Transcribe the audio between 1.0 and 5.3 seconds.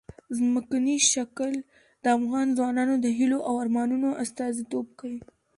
شکل د افغان ځوانانو د هیلو او ارمانونو استازیتوب کوي.